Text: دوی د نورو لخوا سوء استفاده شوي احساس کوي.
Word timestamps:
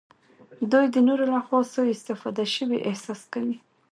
دوی 0.71 0.85
د 0.91 0.97
نورو 1.07 1.25
لخوا 1.33 1.59
سوء 1.73 1.87
استفاده 1.95 2.43
شوي 2.55 2.77
احساس 2.89 3.21
کوي. 3.33 3.57